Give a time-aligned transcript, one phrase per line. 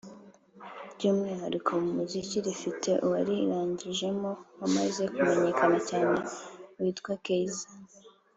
[0.93, 6.19] By’umwihariko mu muziki rifite uwarirangijemo wamaze kumenyekana cyane
[6.81, 7.67] witwa Kiesza